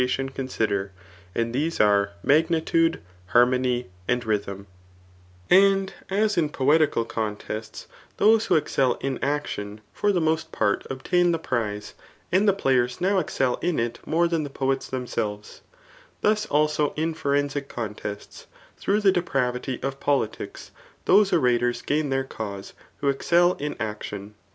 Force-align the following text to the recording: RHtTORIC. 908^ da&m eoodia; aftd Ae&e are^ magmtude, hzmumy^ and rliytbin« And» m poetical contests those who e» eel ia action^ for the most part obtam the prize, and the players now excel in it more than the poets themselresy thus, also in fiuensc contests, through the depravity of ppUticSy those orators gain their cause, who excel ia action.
RHtTORIC. 0.01 0.09
908^ 0.33 0.33
da&m 0.33 0.47
eoodia; 0.47 0.89
aftd 1.35 1.55
Ae&e 1.55 1.69
are^ 1.85 2.09
magmtude, 2.59 2.99
hzmumy^ 3.33 3.85
and 4.07 4.23
rliytbin« 4.25 4.65
And» 5.51 5.93
m 6.09 6.49
poetical 6.49 7.05
contests 7.05 7.85
those 8.17 8.47
who 8.47 8.57
e» 8.57 8.61
eel 8.79 8.97
ia 9.03 9.11
action^ 9.19 9.77
for 9.93 10.11
the 10.11 10.19
most 10.19 10.51
part 10.51 10.85
obtam 10.89 11.31
the 11.31 11.37
prize, 11.37 11.93
and 12.31 12.47
the 12.47 12.53
players 12.53 12.99
now 12.99 13.19
excel 13.19 13.57
in 13.61 13.77
it 13.77 13.99
more 14.03 14.27
than 14.27 14.41
the 14.41 14.49
poets 14.49 14.89
themselresy 14.89 15.59
thus, 16.21 16.47
also 16.47 16.93
in 16.97 17.13
fiuensc 17.13 17.67
contests, 17.67 18.47
through 18.77 19.01
the 19.01 19.11
depravity 19.11 19.79
of 19.83 19.99
ppUticSy 19.99 20.71
those 21.05 21.31
orators 21.31 21.83
gain 21.83 22.09
their 22.09 22.23
cause, 22.23 22.73
who 23.01 23.07
excel 23.09 23.55
ia 23.61 23.75
action. 23.79 24.33